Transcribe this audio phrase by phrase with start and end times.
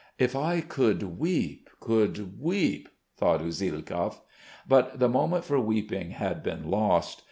[0.17, 4.19] "If I could weep, could weep!" thought Usielkov.
[4.67, 7.19] But the moment for weeping had been lost.